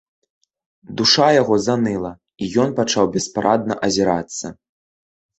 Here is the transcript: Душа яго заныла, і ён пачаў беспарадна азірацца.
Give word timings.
Душа 0.99 1.25
яго 1.41 1.55
заныла, 1.65 2.11
і 2.45 2.47
ён 2.63 2.69
пачаў 2.79 3.05
беспарадна 3.17 3.77
азірацца. 3.89 4.47